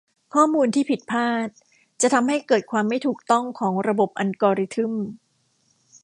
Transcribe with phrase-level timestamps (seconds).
[0.33, 1.49] ข้อมูลที่ผิดพลาด
[2.01, 4.93] จะทำให้เกิดความไม่ถูกต้องของระบบอัลกอริทึม